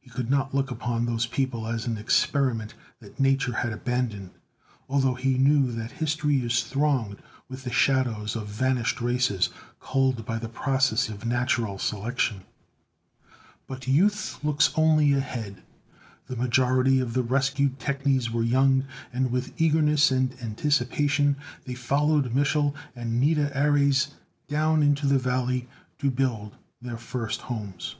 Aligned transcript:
He 0.00 0.10
could 0.10 0.28
not 0.28 0.52
look 0.52 0.72
upon 0.72 1.06
these 1.06 1.26
people 1.26 1.64
as 1.68 1.86
an 1.86 1.96
experiment 1.96 2.74
that 2.98 3.20
Nature 3.20 3.52
had 3.52 3.72
abandoned, 3.72 4.32
although 4.88 5.14
he 5.14 5.38
knew 5.38 5.70
that 5.70 5.92
history 5.92 6.40
is 6.42 6.64
thronged 6.64 7.18
with 7.48 7.62
the 7.62 7.70
shadows 7.70 8.34
of 8.34 8.48
vanished 8.48 9.00
races, 9.00 9.48
culled 9.78 10.26
by 10.26 10.38
the 10.40 10.48
process 10.48 11.08
of 11.08 11.24
natural 11.24 11.78
selection. 11.78 12.42
But 13.68 13.86
Youth 13.86 14.42
looks 14.42 14.72
only 14.74 15.12
ahead. 15.12 15.62
The 16.26 16.34
majority 16.34 16.98
of 16.98 17.14
the 17.14 17.22
rescued 17.22 17.78
technies 17.78 18.28
were 18.28 18.42
young, 18.42 18.86
and 19.12 19.30
with 19.30 19.52
eagerness 19.56 20.10
and 20.10 20.36
anticipation, 20.42 21.36
they 21.64 21.74
followed 21.74 22.34
Mich'l 22.34 22.74
and 22.96 23.22
Nida 23.22 23.54
Ares 23.54 24.16
down 24.48 24.82
into 24.82 25.06
the 25.06 25.20
valley 25.20 25.68
to 26.00 26.10
build 26.10 26.56
their 26.82 26.98
first 26.98 27.42
homes. 27.42 27.94